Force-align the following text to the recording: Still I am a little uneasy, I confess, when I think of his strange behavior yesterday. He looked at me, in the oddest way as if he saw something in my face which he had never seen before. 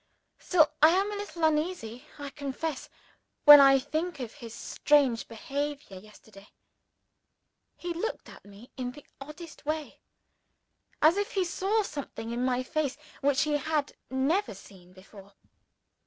Still 0.39 0.67
I 0.81 0.89
am 0.89 1.11
a 1.11 1.15
little 1.15 1.43
uneasy, 1.43 2.05
I 2.17 2.31
confess, 2.31 2.89
when 3.45 3.59
I 3.59 3.77
think 3.77 4.19
of 4.19 4.33
his 4.33 4.51
strange 4.51 5.27
behavior 5.27 5.99
yesterday. 5.99 6.49
He 7.77 7.93
looked 7.93 8.27
at 8.27 8.43
me, 8.43 8.71
in 8.77 8.93
the 8.93 9.05
oddest 9.21 9.63
way 9.63 9.99
as 11.03 11.17
if 11.17 11.33
he 11.33 11.45
saw 11.45 11.83
something 11.83 12.31
in 12.31 12.43
my 12.43 12.63
face 12.63 12.97
which 13.21 13.43
he 13.43 13.57
had 13.57 13.95
never 14.09 14.55
seen 14.55 14.91
before. 14.91 15.33